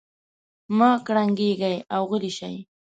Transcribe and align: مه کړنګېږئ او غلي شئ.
مه 0.77 0.89
کړنګېږئ 1.05 1.75
او 1.95 2.01
غلي 2.11 2.31
شئ. 2.37 2.55